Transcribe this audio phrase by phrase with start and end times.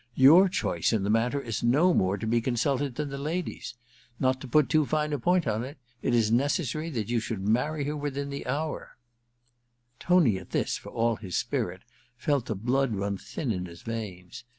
[0.15, 3.75] Your choice in the matter is no more to be consulted than the lady's.
[4.19, 7.47] Not to put too fine a point on it, it is necessary that you should
[7.47, 8.97] marry her within the hour.'
[10.09, 11.81] II ENTERTAINMENT 335 Tony, at this, for all his spirit,
[12.19, 14.43] fdt the blood run thin in his veins.